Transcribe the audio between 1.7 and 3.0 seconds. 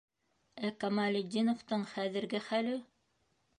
хәҙерге хәле?